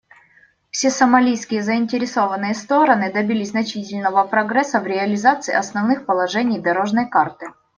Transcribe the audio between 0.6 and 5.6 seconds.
Все сомалийские заинтересованные стороны добились значительного прогресса в реализации